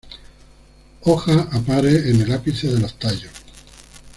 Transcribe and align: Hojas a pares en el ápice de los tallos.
Hojas 1.01 1.49
a 1.53 1.59
pares 1.59 2.07
en 2.07 2.21
el 2.21 2.33
ápice 2.33 2.67
de 2.67 2.79
los 2.79 2.97
tallos. 2.97 3.29